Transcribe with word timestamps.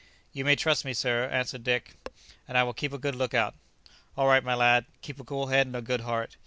"You 0.33 0.45
may 0.45 0.55
trust 0.55 0.83
me, 0.83 0.95
sir," 0.95 1.25
answered 1.27 1.63
Dick; 1.63 1.93
"and 2.47 2.57
I 2.57 2.63
will 2.63 2.73
keep 2.73 2.91
a 2.91 2.97
good 2.97 3.13
look 3.13 3.35
out." 3.35 3.53
"All 4.17 4.25
right, 4.25 4.43
my 4.43 4.55
lad; 4.55 4.85
keep 5.03 5.19
a 5.19 5.23
cool 5.23 5.49
head 5.49 5.67
and 5.67 5.75
a 5.75 5.81
good 5.83 6.01
heart. 6.01 6.37